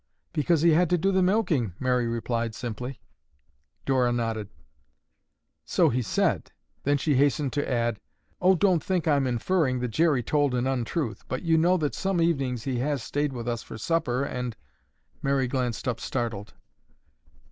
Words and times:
"Because 0.33 0.63
he 0.63 0.71
had 0.71 0.89
to 0.89 0.97
do 0.97 1.11
the 1.11 1.21
milking," 1.21 1.75
Mary 1.79 2.07
replied 2.07 2.55
simply. 2.55 2.99
Dora 3.85 4.11
nodded. 4.11 4.49
"So 5.63 5.89
he 5.89 6.01
said." 6.01 6.51
Then 6.81 6.97
she 6.97 7.13
hastened 7.13 7.53
to 7.53 7.71
add, 7.71 7.99
"Oh, 8.41 8.55
don't 8.55 8.83
think 8.83 9.07
I'm 9.07 9.27
inferring 9.27 9.79
that 9.81 9.89
Jerry 9.89 10.23
told 10.23 10.55
an 10.55 10.65
untruth, 10.65 11.23
but 11.27 11.43
you 11.43 11.55
know 11.55 11.77
that 11.77 11.93
some 11.93 12.19
evenings 12.19 12.63
he 12.63 12.79
has 12.79 13.03
stayed 13.03 13.31
with 13.31 13.47
us 13.47 13.61
for 13.61 13.77
supper 13.77 14.23
and—" 14.23 14.55
Mary 15.21 15.47
glanced 15.47 15.87
up 15.87 15.99
startled. 15.99 16.55